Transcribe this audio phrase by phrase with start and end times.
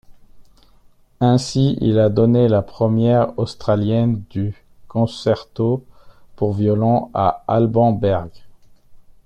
[1.19, 4.55] Ainsi il a donné la Première australienne du
[4.87, 5.85] Concerto
[6.35, 8.31] pour violon de Alban Berg.